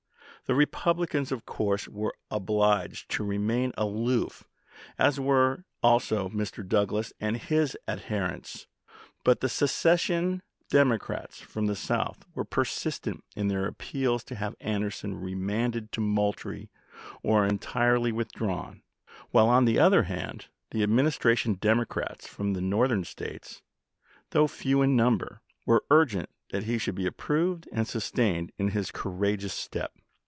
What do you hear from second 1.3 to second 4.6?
of course, were obliged to remain aloof,